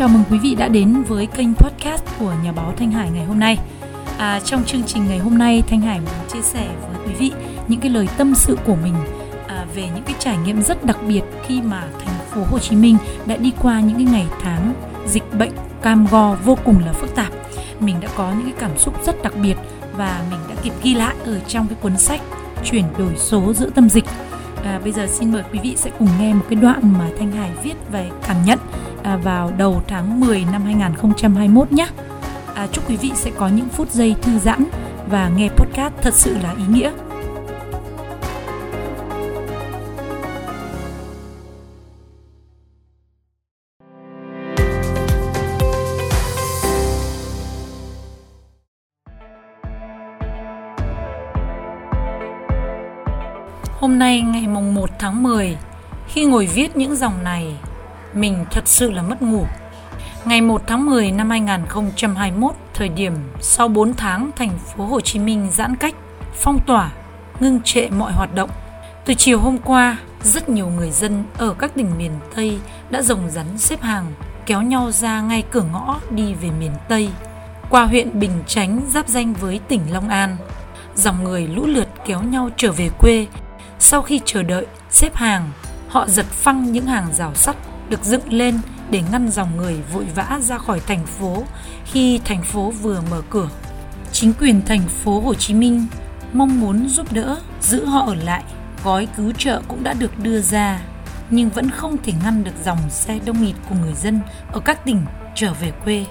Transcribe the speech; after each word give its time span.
chào 0.00 0.08
mừng 0.08 0.22
quý 0.30 0.38
vị 0.38 0.54
đã 0.54 0.68
đến 0.68 1.02
với 1.02 1.26
kênh 1.26 1.54
podcast 1.54 2.04
của 2.18 2.34
nhà 2.44 2.52
báo 2.52 2.74
Thanh 2.76 2.90
Hải 2.90 3.10
ngày 3.10 3.24
hôm 3.24 3.38
nay. 3.38 3.58
À, 4.18 4.40
trong 4.44 4.64
chương 4.64 4.82
trình 4.82 5.06
ngày 5.08 5.18
hôm 5.18 5.38
nay, 5.38 5.62
Thanh 5.68 5.80
Hải 5.80 6.00
muốn 6.00 6.28
chia 6.32 6.42
sẻ 6.42 6.68
với 6.80 7.06
quý 7.06 7.14
vị 7.18 7.32
những 7.68 7.80
cái 7.80 7.90
lời 7.90 8.08
tâm 8.18 8.34
sự 8.34 8.58
của 8.66 8.76
mình 8.82 8.94
à, 9.48 9.66
về 9.74 9.88
những 9.94 10.04
cái 10.04 10.14
trải 10.18 10.36
nghiệm 10.36 10.62
rất 10.62 10.84
đặc 10.84 10.98
biệt 11.08 11.22
khi 11.46 11.62
mà 11.62 11.88
thành 12.04 12.14
phố 12.30 12.40
Hồ 12.50 12.58
Chí 12.58 12.76
Minh 12.76 12.96
đã 13.26 13.36
đi 13.36 13.52
qua 13.62 13.80
những 13.80 13.96
cái 13.96 14.04
ngày 14.04 14.26
tháng 14.42 14.74
dịch 15.06 15.38
bệnh 15.38 15.52
cam 15.82 16.06
go 16.10 16.34
vô 16.44 16.58
cùng 16.64 16.78
là 16.86 16.92
phức 16.92 17.14
tạp. 17.14 17.32
Mình 17.80 17.96
đã 18.00 18.08
có 18.16 18.32
những 18.32 18.44
cái 18.44 18.54
cảm 18.58 18.78
xúc 18.78 19.04
rất 19.06 19.22
đặc 19.22 19.32
biệt 19.42 19.56
và 19.96 20.22
mình 20.30 20.40
đã 20.48 20.54
kịp 20.62 20.72
ghi 20.82 20.94
lại 20.94 21.14
ở 21.24 21.40
trong 21.48 21.66
cái 21.66 21.76
cuốn 21.80 21.96
sách 21.96 22.20
chuyển 22.64 22.84
đổi 22.98 23.12
số 23.16 23.52
giữa 23.52 23.70
tâm 23.70 23.88
dịch 23.88 24.04
À, 24.64 24.80
bây 24.82 24.92
giờ 24.92 25.06
xin 25.06 25.32
mời 25.32 25.42
quý 25.52 25.58
vị 25.62 25.74
sẽ 25.76 25.90
cùng 25.98 26.08
nghe 26.20 26.34
một 26.34 26.44
cái 26.48 26.56
đoạn 26.56 26.92
mà 26.98 27.10
Thanh 27.18 27.32
Hải 27.32 27.50
viết 27.62 27.74
về 27.92 28.10
cảm 28.26 28.36
nhận 28.46 28.58
à, 29.02 29.16
vào 29.16 29.52
đầu 29.58 29.82
tháng 29.88 30.20
10 30.20 30.44
năm 30.52 30.64
2021 30.64 31.72
nhé. 31.72 31.86
À, 32.54 32.66
chúc 32.72 32.90
quý 32.90 32.96
vị 32.96 33.10
sẽ 33.14 33.30
có 33.36 33.48
những 33.48 33.68
phút 33.68 33.90
giây 33.90 34.14
thư 34.22 34.38
giãn 34.38 34.64
và 35.10 35.28
nghe 35.28 35.48
podcast 35.48 35.94
thật 36.02 36.14
sự 36.14 36.36
là 36.42 36.54
ý 36.58 36.64
nghĩa. 36.68 36.92
Hôm 53.80 53.98
nay 53.98 54.20
ngày 54.20 54.46
mùng 54.46 54.74
1 54.74 54.90
tháng 54.98 55.22
10, 55.22 55.56
khi 56.08 56.24
ngồi 56.24 56.46
viết 56.46 56.76
những 56.76 56.96
dòng 56.96 57.24
này, 57.24 57.54
mình 58.14 58.44
thật 58.50 58.68
sự 58.68 58.90
là 58.90 59.02
mất 59.02 59.22
ngủ. 59.22 59.46
Ngày 60.24 60.40
1 60.40 60.62
tháng 60.66 60.86
10 60.86 61.12
năm 61.12 61.30
2021, 61.30 62.52
thời 62.74 62.88
điểm 62.88 63.12
sau 63.40 63.68
4 63.68 63.94
tháng 63.94 64.30
thành 64.36 64.58
phố 64.58 64.84
Hồ 64.84 65.00
Chí 65.00 65.18
Minh 65.18 65.48
giãn 65.52 65.76
cách, 65.76 65.94
phong 66.34 66.60
tỏa, 66.66 66.90
ngưng 67.40 67.60
trệ 67.64 67.88
mọi 67.88 68.12
hoạt 68.12 68.34
động. 68.34 68.50
Từ 69.04 69.14
chiều 69.14 69.40
hôm 69.40 69.58
qua, 69.58 69.96
rất 70.22 70.48
nhiều 70.48 70.68
người 70.68 70.90
dân 70.90 71.24
ở 71.38 71.54
các 71.58 71.74
tỉnh 71.74 71.98
miền 71.98 72.12
Tây 72.34 72.58
đã 72.90 73.02
rồng 73.02 73.30
rắn 73.30 73.58
xếp 73.58 73.82
hàng, 73.82 74.12
kéo 74.46 74.62
nhau 74.62 74.90
ra 74.90 75.20
ngay 75.20 75.44
cửa 75.50 75.64
ngõ 75.72 76.00
đi 76.10 76.34
về 76.34 76.50
miền 76.60 76.72
Tây, 76.88 77.10
qua 77.70 77.84
huyện 77.84 78.20
Bình 78.20 78.42
Chánh 78.46 78.80
giáp 78.90 79.08
danh 79.08 79.34
với 79.34 79.60
tỉnh 79.68 79.80
Long 79.90 80.08
An. 80.08 80.36
Dòng 80.94 81.24
người 81.24 81.46
lũ 81.46 81.66
lượt 81.66 81.88
kéo 82.06 82.22
nhau 82.22 82.50
trở 82.56 82.72
về 82.72 82.90
quê 82.98 83.26
sau 83.78 84.02
khi 84.02 84.20
chờ 84.24 84.42
đợi, 84.42 84.66
xếp 84.90 85.14
hàng, 85.14 85.50
họ 85.88 86.06
giật 86.08 86.26
phăng 86.26 86.72
những 86.72 86.86
hàng 86.86 87.06
rào 87.12 87.34
sắt 87.34 87.56
được 87.90 88.04
dựng 88.04 88.32
lên 88.32 88.58
để 88.90 89.02
ngăn 89.12 89.28
dòng 89.28 89.56
người 89.56 89.76
vội 89.92 90.04
vã 90.14 90.38
ra 90.42 90.58
khỏi 90.58 90.80
thành 90.86 91.06
phố 91.06 91.44
khi 91.84 92.20
thành 92.24 92.42
phố 92.42 92.70
vừa 92.70 93.02
mở 93.10 93.22
cửa. 93.30 93.48
Chính 94.12 94.32
quyền 94.40 94.62
thành 94.66 94.82
phố 94.88 95.20
Hồ 95.20 95.34
Chí 95.34 95.54
Minh 95.54 95.86
mong 96.32 96.60
muốn 96.60 96.88
giúp 96.88 97.12
đỡ 97.12 97.40
giữ 97.60 97.84
họ 97.84 98.06
ở 98.06 98.14
lại, 98.14 98.42
gói 98.84 99.08
cứu 99.16 99.32
trợ 99.38 99.62
cũng 99.68 99.84
đã 99.84 99.92
được 99.92 100.18
đưa 100.18 100.40
ra, 100.40 100.80
nhưng 101.30 101.50
vẫn 101.50 101.70
không 101.70 101.96
thể 102.02 102.12
ngăn 102.24 102.44
được 102.44 102.64
dòng 102.64 102.90
xe 102.90 103.18
đông 103.24 103.42
nghịt 103.42 103.54
của 103.68 103.74
người 103.74 103.94
dân 103.94 104.20
ở 104.52 104.60
các 104.60 104.84
tỉnh 104.84 105.02
trở 105.34 105.52
về 105.52 105.72
quê. 105.84 106.04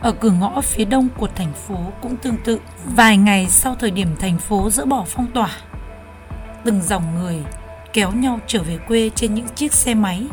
Ở 0.00 0.12
cửa 0.12 0.30
ngõ 0.30 0.60
phía 0.60 0.84
đông 0.84 1.08
của 1.16 1.28
thành 1.34 1.52
phố 1.66 1.76
cũng 2.02 2.16
tương 2.16 2.36
tự, 2.44 2.60
vài 2.96 3.16
ngày 3.16 3.46
sau 3.50 3.76
thời 3.80 3.90
điểm 3.90 4.08
thành 4.20 4.38
phố 4.38 4.70
dỡ 4.70 4.84
bỏ 4.84 5.04
phong 5.08 5.26
tỏa, 5.26 5.50
từng 6.64 6.82
dòng 6.82 7.14
người 7.14 7.42
kéo 7.92 8.12
nhau 8.12 8.40
trở 8.46 8.62
về 8.62 8.78
quê 8.88 9.10
trên 9.14 9.34
những 9.34 9.48
chiếc 9.48 9.72
xe 9.72 9.94
máy. 9.94 10.26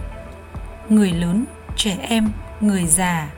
Người 0.92 1.11
lớn, 1.11 1.45
trẻ 1.75 1.97
em, 2.02 2.30
người 2.61 2.86
già, 2.86 3.30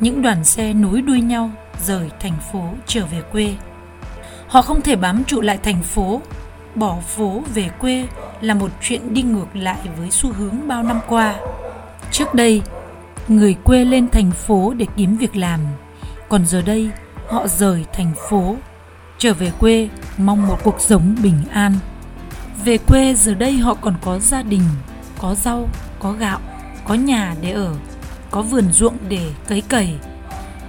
những 0.00 0.22
đoàn 0.22 0.44
xe 0.44 0.72
nối 0.72 1.02
đuôi 1.02 1.20
nhau 1.20 1.50
rời 1.86 2.10
thành 2.20 2.36
phố 2.52 2.70
trở 2.86 3.06
về 3.06 3.22
quê. 3.32 3.54
Họ 4.48 4.62
không 4.62 4.82
thể 4.82 4.96
bám 4.96 5.24
trụ 5.24 5.40
lại 5.40 5.58
thành 5.62 5.82
phố, 5.82 6.20
bỏ 6.74 6.96
phố 7.00 7.42
về 7.54 7.68
quê 7.80 8.06
là 8.40 8.54
một 8.54 8.70
chuyện 8.80 9.14
đi 9.14 9.22
ngược 9.22 9.56
lại 9.56 9.78
với 9.98 10.10
xu 10.10 10.32
hướng 10.32 10.68
bao 10.68 10.82
năm 10.82 11.00
qua. 11.08 11.34
Trước 12.10 12.34
đây, 12.34 12.62
người 13.28 13.54
quê 13.64 13.84
lên 13.84 14.08
thành 14.10 14.30
phố 14.30 14.74
để 14.76 14.86
kiếm 14.96 15.16
việc 15.16 15.36
làm, 15.36 15.60
còn 16.28 16.46
giờ 16.46 16.62
đây 16.62 16.90
họ 17.28 17.48
rời 17.48 17.84
thành 17.92 18.12
phố 18.28 18.56
trở 19.18 19.34
về 19.34 19.52
quê 19.58 19.88
mong 20.18 20.46
một 20.46 20.58
cuộc 20.64 20.80
sống 20.80 21.16
bình 21.22 21.42
an. 21.50 21.72
Về 22.64 22.78
quê 22.78 23.14
giờ 23.14 23.34
đây 23.34 23.58
họ 23.58 23.74
còn 23.74 23.94
có 24.00 24.18
gia 24.18 24.42
đình, 24.42 24.64
có 25.18 25.34
rau, 25.34 25.68
có 25.98 26.12
gạo, 26.12 26.40
có 26.86 26.94
nhà 26.94 27.34
để 27.40 27.50
ở, 27.50 27.74
có 28.30 28.42
vườn 28.42 28.72
ruộng 28.72 28.96
để 29.08 29.30
cấy 29.48 29.60
cày. 29.60 29.94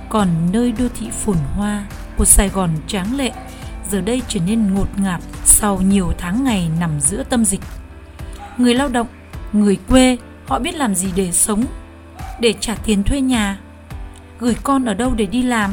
Còn 0.09 0.27
nơi 0.51 0.71
đô 0.71 0.85
thị 0.99 1.09
phồn 1.11 1.37
hoa 1.55 1.85
của 2.17 2.25
Sài 2.25 2.49
Gòn 2.49 2.69
tráng 2.87 3.17
lệ 3.17 3.31
giờ 3.91 4.01
đây 4.01 4.21
trở 4.27 4.39
nên 4.47 4.73
ngột 4.73 4.99
ngạt 4.99 5.21
sau 5.45 5.81
nhiều 5.81 6.13
tháng 6.17 6.43
ngày 6.43 6.69
nằm 6.79 6.99
giữa 6.99 7.23
tâm 7.23 7.45
dịch. 7.45 7.61
Người 8.57 8.73
lao 8.73 8.87
động, 8.87 9.07
người 9.53 9.77
quê, 9.87 10.17
họ 10.47 10.59
biết 10.59 10.75
làm 10.75 10.95
gì 10.95 11.07
để 11.15 11.31
sống, 11.31 11.65
để 12.39 12.53
trả 12.59 12.75
tiền 12.75 13.03
thuê 13.03 13.21
nhà, 13.21 13.59
gửi 14.39 14.55
con 14.63 14.85
ở 14.85 14.93
đâu 14.93 15.13
để 15.17 15.25
đi 15.25 15.43
làm 15.43 15.71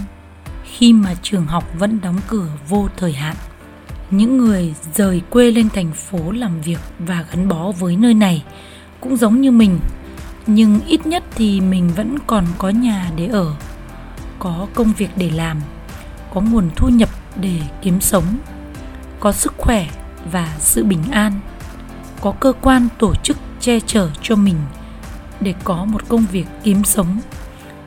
khi 0.64 0.92
mà 0.92 1.14
trường 1.22 1.46
học 1.46 1.64
vẫn 1.78 2.00
đóng 2.00 2.20
cửa 2.28 2.48
vô 2.68 2.88
thời 2.96 3.12
hạn 3.12 3.36
những 4.10 4.38
người 4.38 4.74
rời 4.94 5.22
quê 5.30 5.50
lên 5.50 5.68
thành 5.74 5.92
phố 5.92 6.30
làm 6.32 6.60
việc 6.60 6.78
và 6.98 7.24
gắn 7.30 7.48
bó 7.48 7.72
với 7.72 7.96
nơi 7.96 8.14
này 8.14 8.44
cũng 9.00 9.16
giống 9.16 9.40
như 9.40 9.50
mình 9.50 9.78
nhưng 10.46 10.80
ít 10.86 11.06
nhất 11.06 11.24
thì 11.34 11.60
mình 11.60 11.90
vẫn 11.96 12.18
còn 12.26 12.44
có 12.58 12.68
nhà 12.68 13.10
để 13.16 13.26
ở, 13.26 13.54
có 14.38 14.66
công 14.74 14.92
việc 14.92 15.10
để 15.16 15.30
làm, 15.30 15.60
có 16.34 16.40
nguồn 16.40 16.70
thu 16.76 16.88
nhập 16.88 17.08
để 17.36 17.60
kiếm 17.82 18.00
sống, 18.00 18.24
có 19.20 19.32
sức 19.32 19.54
khỏe 19.58 19.86
và 20.32 20.56
sự 20.58 20.84
bình 20.84 21.02
an, 21.10 21.32
có 22.20 22.32
cơ 22.32 22.52
quan 22.60 22.88
tổ 22.98 23.14
chức 23.14 23.36
che 23.60 23.80
chở 23.80 24.10
cho 24.22 24.36
mình 24.36 24.56
để 25.40 25.54
có 25.64 25.84
một 25.84 26.08
công 26.08 26.24
việc 26.32 26.46
kiếm 26.62 26.84
sống. 26.84 27.20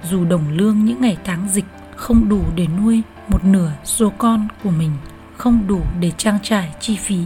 Dù 0.09 0.25
đồng 0.25 0.49
lương 0.49 0.85
những 0.85 1.01
ngày 1.01 1.17
tháng 1.23 1.49
dịch 1.53 1.65
không 1.95 2.29
đủ 2.29 2.41
để 2.55 2.67
nuôi 2.81 3.01
một 3.27 3.45
nửa 3.45 3.71
số 3.83 4.11
con 4.17 4.47
của 4.63 4.69
mình, 4.71 4.91
không 5.37 5.67
đủ 5.67 5.81
để 5.99 6.11
trang 6.17 6.39
trải 6.43 6.69
chi 6.79 6.95
phí. 6.95 7.23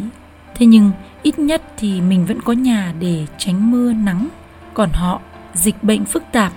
Thế 0.55 0.65
nhưng 0.65 0.91
ít 1.23 1.39
nhất 1.39 1.61
thì 1.77 2.01
mình 2.01 2.25
vẫn 2.25 2.41
có 2.41 2.53
nhà 2.53 2.93
để 2.99 3.25
tránh 3.37 3.71
mưa 3.71 3.93
nắng 3.93 4.27
còn 4.73 4.89
họ 4.89 5.21
dịch 5.53 5.83
bệnh 5.83 6.05
phức 6.05 6.23
tạp 6.31 6.53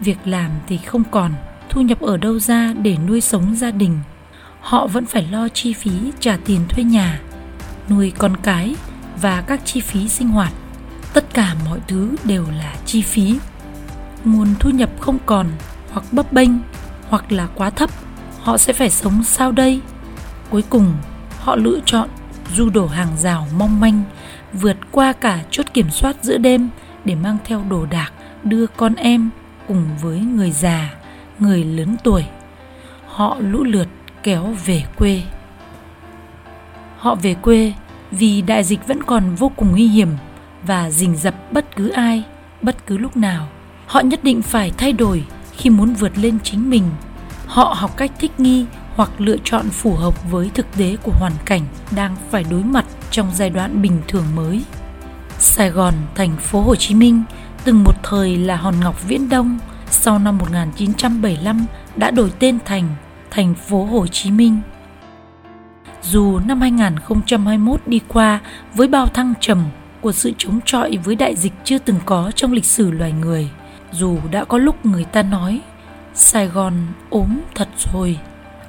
việc 0.00 0.18
làm 0.24 0.50
thì 0.66 0.76
không 0.76 1.02
còn 1.10 1.32
thu 1.68 1.80
nhập 1.80 2.00
ở 2.00 2.16
đâu 2.16 2.38
ra 2.38 2.72
để 2.82 2.96
nuôi 3.08 3.20
sống 3.20 3.54
gia 3.56 3.70
đình. 3.70 3.98
Họ 4.60 4.86
vẫn 4.86 5.06
phải 5.06 5.28
lo 5.30 5.48
chi 5.48 5.72
phí 5.72 5.90
trả 6.20 6.36
tiền 6.44 6.60
thuê 6.68 6.84
nhà 6.84 7.20
nuôi 7.88 8.12
con 8.18 8.36
cái 8.42 8.74
và 9.20 9.40
các 9.40 9.60
chi 9.64 9.80
phí 9.80 10.08
sinh 10.08 10.28
hoạt. 10.28 10.52
Tất 11.12 11.34
cả 11.34 11.54
mọi 11.64 11.80
thứ 11.88 12.16
đều 12.24 12.44
là 12.58 12.74
chi 12.86 13.02
phí. 13.02 13.38
Nguồn 14.24 14.48
thu 14.60 14.70
nhập 14.70 14.90
không 15.00 15.18
còn 15.26 15.46
hoặc 15.92 16.04
bấp 16.12 16.32
bênh 16.32 16.50
hoặc 17.08 17.32
là 17.32 17.48
quá 17.54 17.70
thấp 17.70 17.90
họ 18.46 18.58
sẽ 18.58 18.72
phải 18.72 18.90
sống 18.90 19.22
sao 19.24 19.52
đây? 19.52 19.80
Cuối 20.50 20.62
cùng, 20.70 20.92
họ 21.38 21.56
lựa 21.56 21.78
chọn 21.84 22.08
du 22.54 22.70
đổ 22.70 22.86
hàng 22.86 23.16
rào 23.18 23.46
mong 23.58 23.80
manh, 23.80 24.02
vượt 24.52 24.76
qua 24.90 25.12
cả 25.12 25.44
chốt 25.50 25.66
kiểm 25.74 25.90
soát 25.90 26.16
giữa 26.22 26.38
đêm 26.38 26.68
để 27.06 27.14
mang 27.14 27.36
theo 27.44 27.62
đồ 27.68 27.86
đạc 27.86 28.12
đưa 28.44 28.66
con 28.66 28.94
em 28.94 29.30
cùng 29.68 29.84
với 30.02 30.20
người 30.20 30.50
già, 30.50 30.94
người 31.38 31.64
lớn 31.64 31.96
tuổi. 32.04 32.24
Họ 33.06 33.36
lũ 33.40 33.64
lượt 33.64 33.88
kéo 34.22 34.54
về 34.64 34.84
quê. 34.96 35.22
Họ 36.98 37.14
về 37.14 37.34
quê 37.34 37.72
vì 38.10 38.42
đại 38.42 38.64
dịch 38.64 38.86
vẫn 38.86 39.02
còn 39.02 39.34
vô 39.34 39.52
cùng 39.56 39.70
nguy 39.70 39.86
hiểm 39.86 40.08
và 40.62 40.90
rình 40.90 41.16
rập 41.16 41.52
bất 41.52 41.76
cứ 41.76 41.88
ai, 41.88 42.24
bất 42.62 42.86
cứ 42.86 42.98
lúc 42.98 43.16
nào. 43.16 43.48
Họ 43.86 44.00
nhất 44.00 44.24
định 44.24 44.42
phải 44.42 44.72
thay 44.78 44.92
đổi 44.92 45.24
khi 45.56 45.70
muốn 45.70 45.94
vượt 45.94 46.18
lên 46.18 46.38
chính 46.42 46.70
mình. 46.70 46.90
Họ 47.46 47.74
học 47.78 47.96
cách 47.96 48.10
thích 48.18 48.40
nghi 48.40 48.66
hoặc 48.94 49.10
lựa 49.18 49.36
chọn 49.44 49.68
phù 49.70 49.94
hợp 49.94 50.30
với 50.30 50.50
thực 50.54 50.66
tế 50.76 50.96
của 51.02 51.12
hoàn 51.12 51.32
cảnh 51.44 51.62
đang 51.96 52.16
phải 52.30 52.44
đối 52.50 52.62
mặt 52.62 52.84
trong 53.10 53.30
giai 53.34 53.50
đoạn 53.50 53.82
bình 53.82 54.00
thường 54.08 54.24
mới. 54.34 54.62
Sài 55.56 55.70
Gòn, 55.70 55.94
thành 56.14 56.36
phố 56.36 56.60
Hồ 56.60 56.76
Chí 56.76 56.94
Minh 56.94 57.22
từng 57.64 57.84
một 57.84 58.02
thời 58.02 58.36
là 58.36 58.56
hòn 58.56 58.74
ngọc 58.80 59.08
viễn 59.08 59.28
đông, 59.28 59.58
sau 59.90 60.18
năm 60.18 60.38
1975 60.38 61.66
đã 61.96 62.10
đổi 62.10 62.32
tên 62.38 62.58
thành 62.64 62.88
thành 63.30 63.54
phố 63.54 63.84
Hồ 63.84 64.06
Chí 64.06 64.30
Minh. 64.30 64.60
Dù 66.02 66.38
năm 66.38 66.60
2021 66.60 67.80
đi 67.86 68.00
qua 68.08 68.40
với 68.74 68.88
bao 68.88 69.06
thăng 69.06 69.34
trầm 69.40 69.64
của 70.00 70.12
sự 70.12 70.32
chống 70.38 70.60
chọi 70.64 70.98
với 71.04 71.14
đại 71.14 71.36
dịch 71.36 71.52
chưa 71.64 71.78
từng 71.78 71.98
có 72.06 72.32
trong 72.34 72.52
lịch 72.52 72.64
sử 72.64 72.90
loài 72.90 73.12
người, 73.12 73.50
dù 73.92 74.18
đã 74.30 74.44
có 74.44 74.58
lúc 74.58 74.86
người 74.86 75.04
ta 75.04 75.22
nói 75.22 75.60
Sài 76.14 76.46
Gòn 76.46 76.72
ốm 77.10 77.40
thật 77.54 77.68
rồi, 77.92 78.18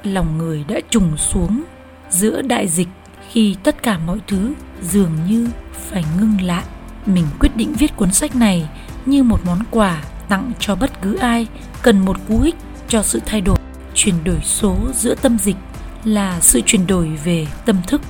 lòng 0.03 0.37
người 0.37 0.65
đã 0.67 0.79
trùng 0.89 1.17
xuống 1.17 1.63
giữa 2.09 2.41
đại 2.41 2.67
dịch 2.67 2.89
khi 3.29 3.55
tất 3.63 3.83
cả 3.83 3.97
mọi 3.97 4.19
thứ 4.27 4.53
dường 4.81 5.11
như 5.27 5.49
phải 5.89 6.05
ngưng 6.19 6.41
lại 6.41 6.63
mình 7.07 7.25
quyết 7.39 7.55
định 7.55 7.73
viết 7.73 7.95
cuốn 7.95 8.11
sách 8.11 8.35
này 8.35 8.69
như 9.05 9.23
một 9.23 9.39
món 9.45 9.59
quà 9.71 10.03
tặng 10.29 10.51
cho 10.59 10.75
bất 10.75 11.01
cứ 11.01 11.15
ai 11.15 11.47
cần 11.81 11.99
một 11.99 12.17
cú 12.27 12.39
hích 12.39 12.55
cho 12.87 13.03
sự 13.03 13.21
thay 13.25 13.41
đổi. 13.41 13.57
Chuyển 13.93 14.23
đổi 14.23 14.39
số 14.43 14.77
giữa 14.95 15.15
tâm 15.15 15.37
dịch 15.39 15.55
là 16.03 16.39
sự 16.39 16.61
chuyển 16.65 16.87
đổi 16.87 17.07
về 17.23 17.47
tâm 17.65 17.77
thức, 17.87 18.01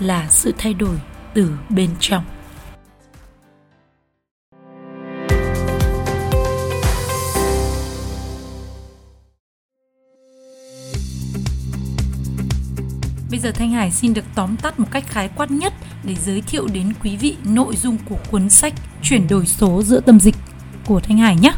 là 0.00 0.26
sự 0.30 0.54
thay 0.58 0.74
đổi 0.74 0.96
từ 1.34 1.50
bên 1.68 1.90
trong. 2.00 2.24
Bây 13.30 13.38
giờ 13.38 13.52
Thanh 13.52 13.70
Hải 13.70 13.90
xin 13.90 14.14
được 14.14 14.24
tóm 14.34 14.56
tắt 14.56 14.80
một 14.80 14.86
cách 14.90 15.04
khái 15.06 15.28
quát 15.28 15.50
nhất 15.50 15.72
để 16.04 16.14
giới 16.14 16.40
thiệu 16.40 16.66
đến 16.72 16.92
quý 17.02 17.16
vị 17.16 17.36
nội 17.44 17.76
dung 17.76 17.96
của 18.08 18.18
cuốn 18.30 18.50
sách 18.50 18.74
Chuyển 19.02 19.28
đổi 19.28 19.46
số 19.46 19.82
giữa 19.82 20.00
tâm 20.00 20.20
dịch 20.20 20.34
của 20.86 21.00
Thanh 21.00 21.18
Hải 21.18 21.36
nhé. 21.36 21.52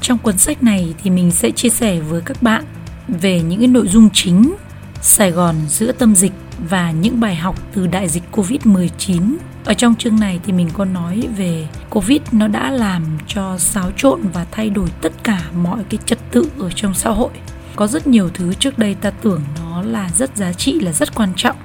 Trong 0.00 0.18
cuốn 0.18 0.38
sách 0.38 0.62
này 0.62 0.94
thì 1.02 1.10
mình 1.10 1.30
sẽ 1.30 1.50
chia 1.50 1.68
sẻ 1.68 2.00
với 2.00 2.20
các 2.20 2.42
bạn 2.42 2.64
về 3.08 3.40
những 3.40 3.58
cái 3.58 3.68
nội 3.68 3.88
dung 3.88 4.08
chính 4.12 4.54
Sài 5.02 5.30
Gòn 5.30 5.56
giữa 5.68 5.92
tâm 5.92 6.14
dịch 6.14 6.32
và 6.68 6.90
những 6.90 7.20
bài 7.20 7.36
học 7.36 7.58
từ 7.74 7.86
đại 7.86 8.08
dịch 8.08 8.22
Covid-19. 8.32 9.36
Ở 9.64 9.74
trong 9.74 9.94
chương 9.94 10.20
này 10.20 10.40
thì 10.44 10.52
mình 10.52 10.68
có 10.72 10.84
nói 10.84 11.28
về 11.36 11.68
Covid 11.90 12.20
nó 12.32 12.48
đã 12.48 12.70
làm 12.70 13.04
cho 13.26 13.58
xáo 13.58 13.90
trộn 13.96 14.20
và 14.32 14.46
thay 14.50 14.70
đổi 14.70 14.88
tất 15.00 15.12
cả 15.24 15.42
mọi 15.62 15.84
cái 15.90 16.00
trật 16.06 16.18
tự 16.30 16.50
ở 16.58 16.70
trong 16.70 16.94
xã 16.94 17.10
hội. 17.10 17.30
Có 17.76 17.86
rất 17.86 18.06
nhiều 18.06 18.30
thứ 18.34 18.54
trước 18.54 18.78
đây 18.78 18.94
ta 18.94 19.10
tưởng 19.10 19.42
nó 19.58 19.82
là 19.82 20.10
rất 20.16 20.36
giá 20.36 20.52
trị, 20.52 20.80
là 20.80 20.92
rất 20.92 21.14
quan 21.14 21.32
trọng 21.36 21.56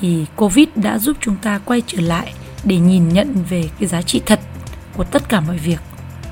thì 0.00 0.26
Covid 0.36 0.68
đã 0.74 0.98
giúp 0.98 1.16
chúng 1.20 1.36
ta 1.36 1.60
quay 1.64 1.82
trở 1.86 2.00
lại 2.00 2.32
để 2.64 2.76
nhìn 2.76 3.08
nhận 3.08 3.44
về 3.50 3.70
cái 3.78 3.88
giá 3.88 4.02
trị 4.02 4.20
thật 4.26 4.40
của 4.96 5.04
tất 5.04 5.28
cả 5.28 5.40
mọi 5.40 5.58
việc. 5.58 5.78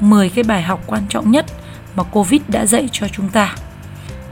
10 0.00 0.28
cái 0.28 0.44
bài 0.44 0.62
học 0.62 0.82
quan 0.86 1.02
trọng 1.08 1.30
nhất 1.30 1.46
mà 1.94 2.02
Covid 2.02 2.40
đã 2.48 2.66
dạy 2.66 2.88
cho 2.92 3.08
chúng 3.08 3.28
ta. 3.28 3.54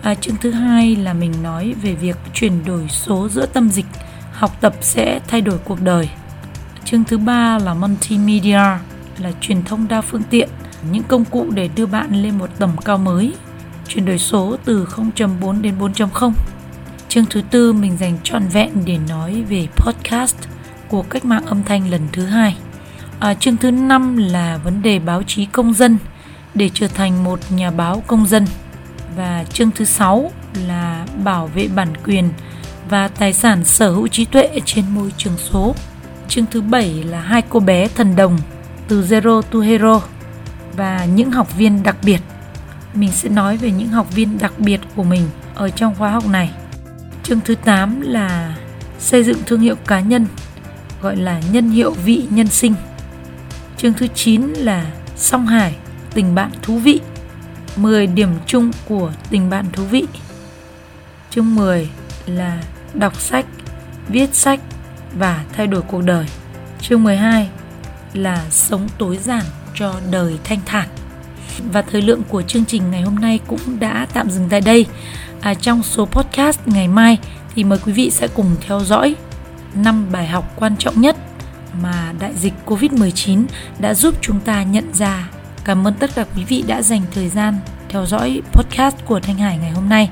À, 0.03 0.15
chương 0.15 0.37
thứ 0.37 0.51
hai 0.51 0.97
là 0.97 1.13
mình 1.13 1.33
nói 1.43 1.75
về 1.83 1.95
việc 1.95 2.17
chuyển 2.35 2.65
đổi 2.65 2.89
số 2.89 3.29
giữa 3.29 3.47
tâm 3.47 3.71
dịch, 3.71 3.87
học 4.33 4.61
tập 4.61 4.75
sẽ 4.81 5.21
thay 5.29 5.41
đổi 5.41 5.59
cuộc 5.65 5.83
đời. 5.83 6.09
Chương 6.85 7.05
thứ 7.05 7.19
ba 7.19 7.59
là 7.59 7.75
multimedia, 7.75 8.61
là 9.19 9.33
truyền 9.41 9.63
thông 9.65 9.89
đa 9.89 10.01
phương 10.01 10.23
tiện, 10.31 10.49
những 10.91 11.03
công 11.03 11.25
cụ 11.25 11.47
để 11.55 11.69
đưa 11.77 11.87
bạn 11.87 12.23
lên 12.23 12.39
một 12.39 12.51
tầm 12.59 12.71
cao 12.85 12.99
mới, 12.99 13.35
chuyển 13.89 14.05
đổi 14.05 14.19
số 14.19 14.57
từ 14.65 14.85
0.4 14.85 15.61
đến 15.61 15.75
4.0. 15.79 16.33
Chương 17.09 17.27
thứ 17.27 17.43
tư 17.51 17.73
mình 17.73 17.97
dành 17.97 18.19
trọn 18.23 18.49
vẹn 18.49 18.71
để 18.85 18.99
nói 19.09 19.43
về 19.49 19.67
podcast 19.77 20.37
của 20.89 21.03
cách 21.03 21.25
mạng 21.25 21.47
âm 21.47 21.63
thanh 21.65 21.91
lần 21.91 22.01
thứ 22.13 22.25
hai. 22.25 22.57
À, 23.21 23.35
chương 23.35 23.57
thứ 23.57 23.71
năm 23.71 24.17
là 24.17 24.59
vấn 24.65 24.83
đề 24.83 24.99
báo 24.99 25.23
chí 25.23 25.47
công 25.47 25.75
dân 25.75 25.99
để 26.55 26.71
trở 26.75 26.89
thành 26.89 27.25
một 27.25 27.41
nhà 27.51 27.71
báo 27.71 28.03
công 28.07 28.27
dân. 28.27 28.47
Và 29.17 29.45
chương 29.53 29.71
thứ 29.71 29.85
sáu 29.85 30.31
là 30.67 31.07
bảo 31.25 31.47
vệ 31.47 31.69
bản 31.69 31.89
quyền 32.05 32.29
và 32.89 33.09
tài 33.09 33.33
sản 33.33 33.65
sở 33.65 33.91
hữu 33.91 34.09
trí 34.09 34.25
tuệ 34.25 34.61
trên 34.65 34.85
môi 34.91 35.13
trường 35.17 35.37
số. 35.37 35.75
Chương 36.29 36.47
thứ 36.51 36.61
bảy 36.61 37.05
là 37.05 37.21
hai 37.21 37.43
cô 37.49 37.61
bé 37.61 37.89
thần 37.89 38.17
đồng 38.17 38.39
từ 38.89 39.03
Zero 39.03 39.43
to 39.43 39.59
Hero 39.59 40.01
và 40.77 41.05
những 41.05 41.31
học 41.31 41.57
viên 41.57 41.83
đặc 41.83 41.97
biệt. 42.03 42.21
Mình 42.95 43.13
sẽ 43.13 43.29
nói 43.29 43.57
về 43.57 43.71
những 43.71 43.89
học 43.89 44.15
viên 44.15 44.39
đặc 44.39 44.53
biệt 44.59 44.81
của 44.97 45.05
mình 45.05 45.29
ở 45.55 45.71
trong 45.71 45.95
khóa 45.95 46.11
học 46.11 46.27
này. 46.27 46.51
Chương 47.29 47.41
thứ 47.41 47.55
8 47.55 48.01
là 48.01 48.57
xây 48.99 49.25
dựng 49.25 49.39
thương 49.47 49.61
hiệu 49.61 49.75
cá 49.87 50.01
nhân, 50.01 50.27
gọi 51.03 51.17
là 51.17 51.41
nhân 51.53 51.71
hiệu 51.71 51.93
vị 51.93 52.27
nhân 52.31 52.47
sinh. 52.47 52.75
Chương 53.77 53.93
thứ 53.93 54.07
9 54.15 54.43
là 54.43 54.91
song 55.17 55.47
hải, 55.47 55.77
tình 56.15 56.35
bạn 56.35 56.51
thú 56.63 56.79
vị. 56.79 57.01
10 57.77 58.07
điểm 58.07 58.29
chung 58.47 58.71
của 58.89 59.13
tình 59.31 59.51
bạn 59.51 59.65
thú 59.73 59.85
vị. 59.85 60.07
Chương 61.31 61.55
10 61.55 61.91
là 62.27 62.63
đọc 62.95 63.21
sách, 63.21 63.47
viết 64.09 64.35
sách 64.35 64.61
và 65.15 65.45
thay 65.53 65.67
đổi 65.67 65.83
cuộc 65.83 66.03
đời. 66.03 66.27
Chương 66.81 67.05
12 67.05 67.49
là 68.15 68.47
sống 68.51 68.89
tối 68.99 69.19
giản 69.23 69.45
cho 69.75 69.95
đời 70.11 70.39
thanh 70.45 70.61
thản. 70.67 70.89
Và 71.73 71.83
thời 71.83 72.03
lượng 72.03 72.23
của 72.29 72.43
chương 72.43 72.65
trình 72.65 72.91
ngày 72.91 73.03
hôm 73.03 73.15
nay 73.15 73.41
cũng 73.47 73.61
đã 73.81 74.07
tạm 74.13 74.31
dừng 74.31 74.49
tại 74.51 74.61
đây. 74.61 74.87
À, 75.41 75.55
trong 75.55 75.83
số 75.83 76.07
podcast 76.07 76.61
ngày 76.67 76.89
mai 76.89 77.19
thì 77.55 77.65
mời 77.65 77.79
quý 77.87 77.93
vị 77.93 78.11
sẽ 78.11 78.29
cùng 78.29 78.57
theo 78.61 78.81
dõi 78.81 79.15
năm 79.75 80.07
bài 80.13 80.27
học 80.27 80.53
quan 80.57 80.77
trọng 80.77 81.01
nhất 81.01 81.17
mà 81.83 82.13
đại 82.21 82.35
dịch 82.41 82.53
Covid-19 82.67 83.45
đã 83.79 83.95
giúp 83.95 84.15
chúng 84.21 84.41
ta 84.41 84.63
nhận 84.63 84.95
ra. 84.95 85.31
Cảm 85.65 85.87
ơn 85.87 85.95
tất 85.95 86.11
cả 86.15 86.25
quý 86.37 86.45
vị 86.45 86.65
đã 86.67 86.83
dành 86.83 87.03
thời 87.15 87.29
gian 87.29 87.59
theo 87.89 88.07
dõi 88.07 88.43
podcast 88.53 88.97
của 89.05 89.21
Thanh 89.21 89.39
Hải 89.39 89.59
ngày 89.59 89.71
hôm 89.71 89.89
nay. 89.89 90.11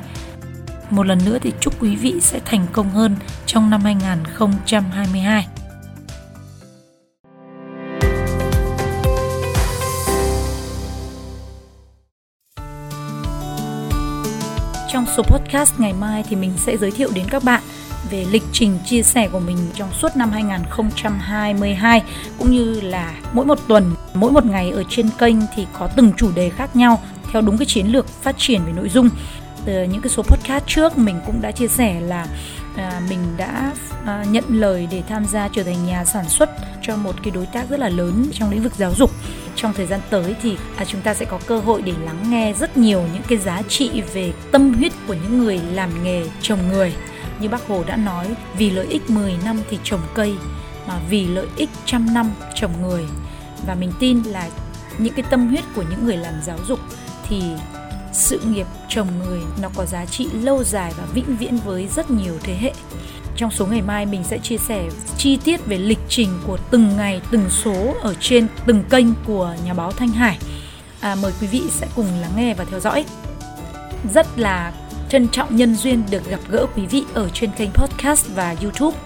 Một 0.90 1.06
lần 1.06 1.18
nữa 1.24 1.38
thì 1.42 1.52
chúc 1.60 1.82
quý 1.82 1.96
vị 1.96 2.14
sẽ 2.20 2.40
thành 2.44 2.66
công 2.72 2.90
hơn 2.90 3.16
trong 3.46 3.70
năm 3.70 3.80
2022. 3.80 5.46
Trong 14.96 15.06
số 15.16 15.22
podcast 15.22 15.80
ngày 15.80 15.92
mai 15.92 16.24
thì 16.28 16.36
mình 16.36 16.52
sẽ 16.56 16.76
giới 16.76 16.90
thiệu 16.90 17.08
đến 17.14 17.24
các 17.30 17.44
bạn 17.44 17.62
về 18.10 18.26
lịch 18.30 18.42
trình 18.52 18.78
chia 18.86 19.02
sẻ 19.02 19.28
của 19.28 19.38
mình 19.38 19.56
trong 19.74 19.88
suốt 19.92 20.16
năm 20.16 20.30
2022 20.30 22.02
cũng 22.38 22.50
như 22.50 22.80
là 22.80 23.14
mỗi 23.32 23.46
một 23.46 23.58
tuần, 23.68 23.94
mỗi 24.14 24.32
một 24.32 24.46
ngày 24.46 24.70
ở 24.70 24.82
trên 24.88 25.08
kênh 25.18 25.36
thì 25.56 25.66
có 25.72 25.88
từng 25.96 26.12
chủ 26.16 26.30
đề 26.34 26.50
khác 26.50 26.76
nhau 26.76 27.02
theo 27.32 27.42
đúng 27.42 27.58
cái 27.58 27.66
chiến 27.66 27.86
lược 27.86 28.08
phát 28.08 28.38
triển 28.38 28.64
về 28.66 28.72
nội 28.72 28.88
dung. 28.88 29.08
Từ 29.64 29.82
những 29.82 30.00
cái 30.00 30.10
số 30.10 30.22
podcast 30.22 30.66
trước 30.66 30.98
mình 30.98 31.20
cũng 31.26 31.40
đã 31.42 31.50
chia 31.52 31.68
sẻ 31.68 32.00
là 32.00 32.26
à, 32.76 33.00
mình 33.08 33.18
đã 33.36 33.72
à, 34.06 34.24
nhận 34.30 34.44
lời 34.48 34.88
để 34.90 35.02
tham 35.08 35.24
gia 35.24 35.48
trở 35.48 35.62
thành 35.62 35.86
nhà 35.86 36.04
sản 36.04 36.28
xuất 36.28 36.50
cho 36.82 36.96
một 36.96 37.14
cái 37.22 37.30
đối 37.30 37.46
tác 37.46 37.68
rất 37.68 37.80
là 37.80 37.88
lớn 37.88 38.26
trong 38.32 38.50
lĩnh 38.50 38.62
vực 38.62 38.74
giáo 38.76 38.92
dục. 38.94 39.10
Trong 39.56 39.72
thời 39.72 39.86
gian 39.86 40.00
tới 40.10 40.34
thì 40.42 40.56
à, 40.76 40.84
chúng 40.84 41.00
ta 41.00 41.14
sẽ 41.14 41.24
có 41.24 41.38
cơ 41.46 41.58
hội 41.58 41.82
để 41.82 41.92
lắng 42.04 42.30
nghe 42.30 42.52
rất 42.52 42.76
nhiều 42.76 43.02
những 43.12 43.22
cái 43.28 43.38
giá 43.38 43.62
trị 43.68 44.02
về 44.14 44.32
tâm 44.52 44.74
huyết 44.74 44.92
của 45.06 45.14
những 45.14 45.38
người 45.38 45.60
làm 45.72 46.04
nghề 46.04 46.24
trồng 46.42 46.68
người. 46.68 46.92
Như 47.40 47.48
bác 47.48 47.66
hồ 47.66 47.84
đã 47.86 47.96
nói 47.96 48.26
vì 48.58 48.70
lợi 48.70 48.86
ích 48.86 49.10
10 49.10 49.34
năm 49.44 49.60
thì 49.70 49.78
trồng 49.84 50.00
cây 50.14 50.34
mà 50.88 50.94
vì 51.10 51.26
lợi 51.26 51.46
ích 51.56 51.70
trăm 51.84 52.14
năm 52.14 52.30
trồng 52.54 52.82
người. 52.82 53.04
Và 53.66 53.74
mình 53.74 53.92
tin 54.00 54.22
là 54.22 54.48
những 54.98 55.14
cái 55.14 55.24
tâm 55.30 55.48
huyết 55.48 55.64
của 55.74 55.84
những 55.90 56.04
người 56.04 56.16
làm 56.16 56.34
giáo 56.44 56.58
dục 56.68 56.78
thì 57.28 57.42
sự 58.16 58.38
nghiệp 58.38 58.66
trồng 58.88 59.08
người 59.18 59.40
nó 59.62 59.68
có 59.74 59.86
giá 59.86 60.04
trị 60.06 60.28
lâu 60.32 60.64
dài 60.64 60.92
và 60.98 61.04
vĩnh 61.14 61.36
viễn 61.36 61.56
với 61.56 61.88
rất 61.96 62.10
nhiều 62.10 62.34
thế 62.42 62.54
hệ. 62.54 62.72
Trong 63.36 63.50
số 63.50 63.66
ngày 63.66 63.82
mai 63.82 64.06
mình 64.06 64.24
sẽ 64.24 64.38
chia 64.38 64.56
sẻ 64.56 64.88
chi 65.18 65.38
tiết 65.44 65.66
về 65.66 65.78
lịch 65.78 65.98
trình 66.08 66.28
của 66.46 66.58
từng 66.70 66.96
ngày 66.96 67.20
từng 67.30 67.50
số 67.50 67.94
ở 68.02 68.14
trên 68.20 68.46
từng 68.66 68.84
kênh 68.90 69.06
của 69.26 69.54
nhà 69.64 69.74
báo 69.74 69.92
thanh 69.92 70.08
hải. 70.08 70.38
À, 71.00 71.14
mời 71.22 71.32
quý 71.40 71.46
vị 71.46 71.62
sẽ 71.70 71.86
cùng 71.96 72.06
lắng 72.20 72.32
nghe 72.36 72.54
và 72.54 72.64
theo 72.64 72.80
dõi. 72.80 73.04
Rất 74.14 74.26
là 74.38 74.72
trân 75.08 75.28
trọng 75.28 75.56
nhân 75.56 75.74
duyên 75.74 76.02
được 76.10 76.30
gặp 76.30 76.40
gỡ 76.48 76.66
quý 76.76 76.86
vị 76.86 77.04
ở 77.14 77.28
trên 77.34 77.50
kênh 77.50 77.70
podcast 77.70 78.26
và 78.34 78.54
youtube. 78.62 78.96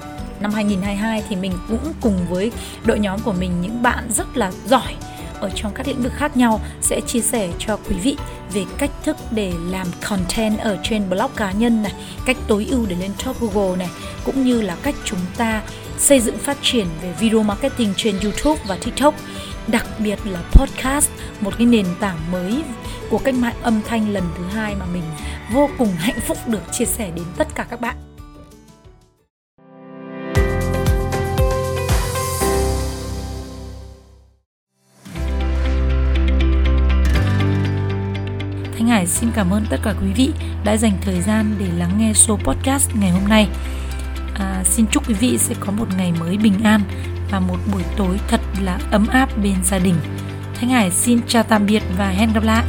Năm 0.40 0.52
2022 0.52 1.22
thì 1.28 1.36
mình 1.36 1.52
cũng 1.68 1.92
cùng 2.00 2.26
với 2.30 2.52
đội 2.84 2.98
nhóm 2.98 3.20
của 3.20 3.32
mình 3.32 3.60
những 3.60 3.82
bạn 3.82 4.04
rất 4.12 4.36
là 4.36 4.52
giỏi 4.66 4.94
ở 5.40 5.50
trong 5.54 5.72
các 5.74 5.88
lĩnh 5.88 6.02
vực 6.02 6.12
khác 6.16 6.36
nhau 6.36 6.60
sẽ 6.80 7.00
chia 7.00 7.20
sẻ 7.20 7.48
cho 7.58 7.76
quý 7.76 7.96
vị 7.96 8.16
về 8.52 8.64
cách 8.78 8.90
thức 9.04 9.16
để 9.30 9.52
làm 9.70 9.86
content 10.08 10.58
ở 10.58 10.78
trên 10.82 11.10
blog 11.10 11.30
cá 11.36 11.52
nhân 11.52 11.82
này, 11.82 11.92
cách 12.26 12.36
tối 12.48 12.66
ưu 12.70 12.86
để 12.88 12.96
lên 13.00 13.10
top 13.24 13.40
Google 13.40 13.76
này, 13.76 13.88
cũng 14.24 14.44
như 14.44 14.60
là 14.60 14.76
cách 14.82 14.94
chúng 15.04 15.20
ta 15.36 15.62
xây 15.98 16.20
dựng 16.20 16.38
phát 16.38 16.58
triển 16.62 16.86
về 17.02 17.14
video 17.20 17.42
marketing 17.42 17.94
trên 17.96 18.14
YouTube 18.22 18.60
và 18.66 18.78
TikTok. 18.84 19.14
Đặc 19.68 19.86
biệt 19.98 20.18
là 20.24 20.40
podcast, 20.52 21.10
một 21.40 21.54
cái 21.58 21.66
nền 21.66 21.86
tảng 22.00 22.18
mới 22.32 22.62
của 23.10 23.18
cách 23.18 23.34
mạng 23.34 23.56
âm 23.62 23.80
thanh 23.82 24.12
lần 24.12 24.24
thứ 24.38 24.44
hai 24.44 24.74
mà 24.74 24.86
mình 24.86 25.04
vô 25.52 25.68
cùng 25.78 25.88
hạnh 25.98 26.20
phúc 26.26 26.38
được 26.46 26.62
chia 26.72 26.84
sẻ 26.84 27.10
đến 27.16 27.24
tất 27.36 27.48
cả 27.54 27.66
các 27.70 27.80
bạn. 27.80 28.09
Hải 39.00 39.06
xin 39.06 39.30
cảm 39.34 39.50
ơn 39.50 39.66
tất 39.70 39.76
cả 39.82 39.94
quý 40.02 40.12
vị 40.12 40.30
đã 40.64 40.76
dành 40.76 40.92
thời 41.02 41.20
gian 41.20 41.54
để 41.58 41.66
lắng 41.78 41.90
nghe 41.98 42.12
số 42.14 42.36
podcast 42.36 42.90
ngày 43.00 43.10
hôm 43.10 43.28
nay. 43.28 43.48
À, 44.34 44.62
xin 44.64 44.86
chúc 44.86 45.08
quý 45.08 45.14
vị 45.14 45.38
sẽ 45.38 45.54
có 45.60 45.72
một 45.72 45.86
ngày 45.96 46.12
mới 46.20 46.36
bình 46.36 46.62
an 46.64 46.80
và 47.30 47.40
một 47.40 47.56
buổi 47.72 47.82
tối 47.96 48.18
thật 48.28 48.40
là 48.62 48.78
ấm 48.90 49.06
áp 49.06 49.28
bên 49.42 49.54
gia 49.64 49.78
đình. 49.78 49.94
Thanh 50.54 50.70
Hải 50.70 50.90
xin 50.90 51.20
chào 51.28 51.42
tạm 51.42 51.66
biệt 51.66 51.82
và 51.98 52.08
hẹn 52.08 52.32
gặp 52.32 52.42
lại. 52.42 52.64